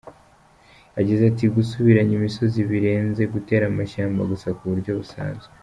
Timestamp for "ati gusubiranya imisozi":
1.31-2.59